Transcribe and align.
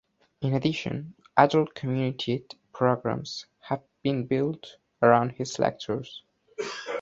In 0.41 0.55
addition, 0.55 1.13
adult 1.37 1.75
community-ed 1.75 2.55
programs 2.73 3.45
have 3.59 3.83
been 4.01 4.25
built 4.25 4.77
around 5.03 5.29
his 5.33 5.59
lectures. 5.59 6.23